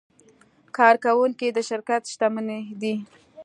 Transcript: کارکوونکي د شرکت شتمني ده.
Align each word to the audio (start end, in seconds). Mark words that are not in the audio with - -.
کارکوونکي 0.77 1.47
د 1.55 1.59
شرکت 1.69 2.01
شتمني 2.11 2.59
ده. 2.81 2.93